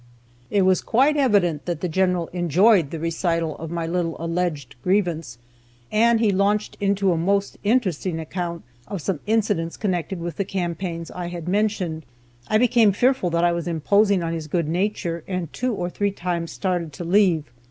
[0.49, 5.37] It was quite evident that the General enjoyed the recital of my little alleged grievance,
[5.91, 11.11] and he launched into a most interesting account of some incidents connected with the campaigns
[11.11, 12.03] I had mentioned.
[12.47, 16.09] I became fearful that I was imposing on his good nature, and two or three
[16.09, 17.51] times started to leave.